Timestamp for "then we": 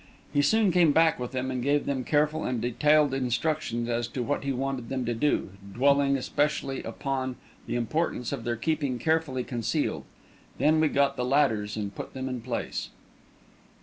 10.57-10.87